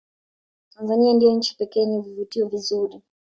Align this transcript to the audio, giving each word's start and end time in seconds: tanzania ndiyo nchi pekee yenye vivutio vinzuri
tanzania 0.73 1.13
ndiyo 1.13 1.31
nchi 1.35 1.55
pekee 1.57 1.79
yenye 1.79 1.99
vivutio 2.01 2.47
vinzuri 2.47 3.01